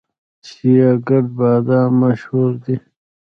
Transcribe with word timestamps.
سیاه 0.49 0.97
ګرد 1.07 1.27
بادام 1.37 1.91
مشهور 2.01 2.51
دي؟ 2.63 2.75